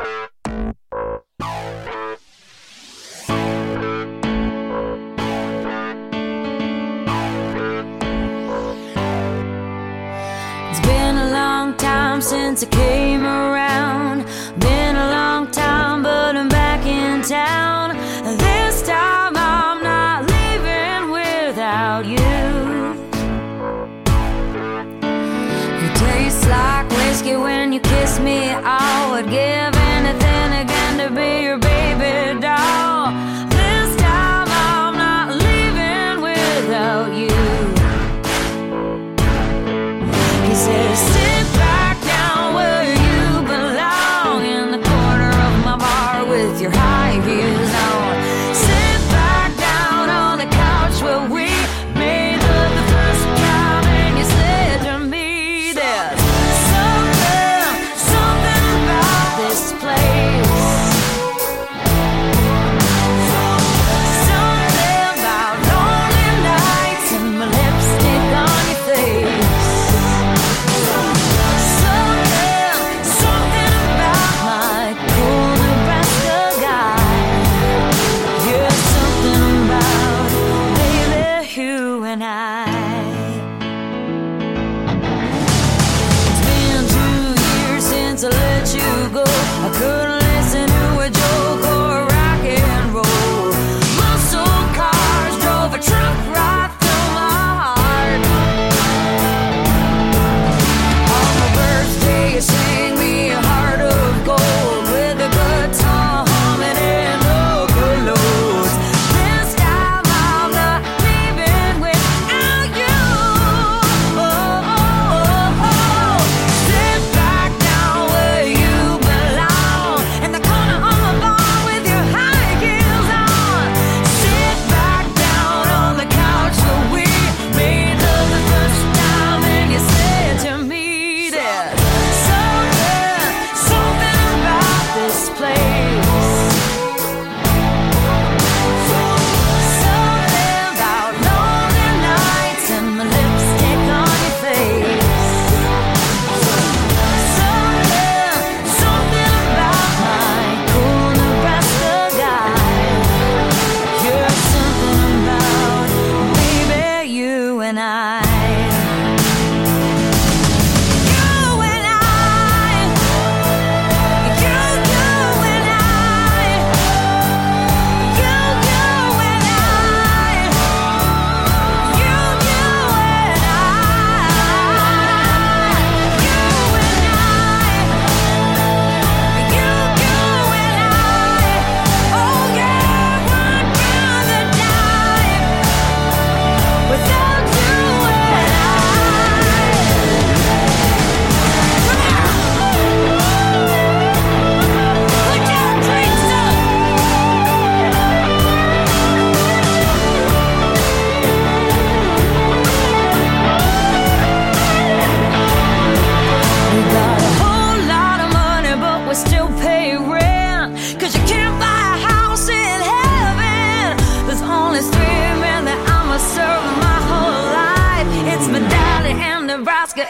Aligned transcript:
It's 0.00 0.08
been 10.80 11.16
a 11.16 11.30
long 11.32 11.76
time 11.76 12.22
since 12.22 12.62
I 12.62 12.66
came 12.70 13.24
around. 13.24 14.24
Been 14.58 14.96
a 14.96 15.10
long 15.10 15.50
time, 15.50 16.02
but 16.02 16.34
I'm 16.34 16.48
back 16.48 16.86
in 16.86 17.20
town. 17.20 17.94
This 18.38 18.80
time 18.86 19.36
I'm 19.36 19.82
not 19.82 20.24
leaving 20.30 21.10
without 21.10 22.06
you. 22.06 22.16
You 25.82 25.88
taste 25.94 26.48
like 26.48 26.88
whiskey 26.88 27.36
when 27.36 27.74
you 27.74 27.80
kiss 27.80 28.18
me. 28.18 28.48
Oh, 28.48 28.62
I 28.64 29.10
would 29.10 29.28
give. 29.28 29.79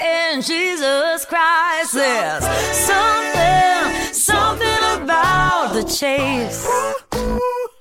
in 0.00 0.42
Jesus 0.42 1.24
Christ. 1.24 1.94
There's 1.94 2.44
something, 2.74 4.14
something 4.14 5.02
about 5.02 5.72
the 5.74 5.84
chase. 5.84 6.66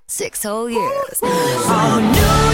Six 0.08 0.44
whole 0.44 0.70
years. 0.70 1.20
All 1.24 2.02
new. 2.02 2.49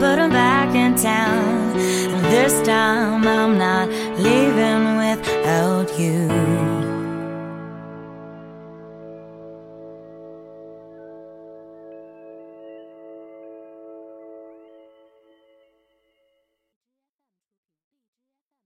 but 0.00 0.18
I'm 0.18 0.30
back 0.30 0.74
in 0.74 0.94
town. 0.96 1.72
This 2.30 2.54
time 2.66 3.26
I'm 3.26 3.58
not 3.58 3.88
leaving 4.18 4.96
without 4.96 5.98
you. 5.98 6.35